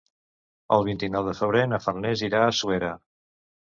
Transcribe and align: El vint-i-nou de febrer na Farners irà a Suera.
El 0.77 0.85
vint-i-nou 0.87 1.29
de 1.29 1.37
febrer 1.43 1.63
na 1.77 1.83
Farners 1.87 2.27
irà 2.33 2.45
a 2.49 2.53
Suera. 2.65 2.95